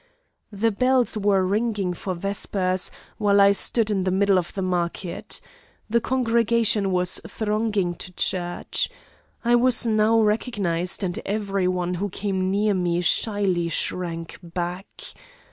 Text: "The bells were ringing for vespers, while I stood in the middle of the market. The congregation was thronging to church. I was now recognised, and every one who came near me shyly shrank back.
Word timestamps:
"The 0.51 0.71
bells 0.71 1.15
were 1.15 1.45
ringing 1.45 1.93
for 1.93 2.15
vespers, 2.15 2.89
while 3.19 3.39
I 3.39 3.51
stood 3.51 3.91
in 3.91 4.03
the 4.03 4.09
middle 4.09 4.39
of 4.39 4.51
the 4.55 4.63
market. 4.63 5.39
The 5.91 6.01
congregation 6.01 6.91
was 6.91 7.21
thronging 7.27 7.93
to 7.97 8.11
church. 8.13 8.89
I 9.45 9.53
was 9.53 9.85
now 9.85 10.19
recognised, 10.19 11.03
and 11.03 11.19
every 11.23 11.67
one 11.67 11.93
who 11.93 12.09
came 12.09 12.49
near 12.49 12.73
me 12.73 13.01
shyly 13.01 13.69
shrank 13.69 14.39
back. 14.41 14.87